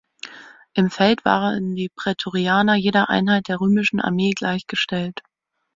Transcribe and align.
Im 0.73 0.89
Feld 0.89 1.25
waren 1.25 1.75
die 1.75 1.89
Prätorianer 1.89 2.73
jeder 2.73 3.09
Einheit 3.09 3.49
der 3.49 3.61
römischen 3.61 4.01
Armee 4.01 4.31
gleichgestellt. 4.31 5.21